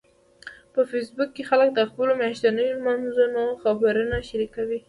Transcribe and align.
په 0.73 0.81
فېسبوک 0.89 1.29
کې 1.35 1.43
خلک 1.49 1.69
د 1.73 1.79
خپلو 1.89 2.11
میاشتنيو 2.21 2.77
لمانځنو 2.79 3.43
خبرونه 3.63 4.15
شریکوي 4.29 4.79